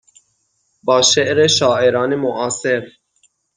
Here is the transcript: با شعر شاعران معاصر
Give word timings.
با 0.83 1.01
شعر 1.01 1.47
شاعران 1.47 2.15
معاصر 2.15 2.81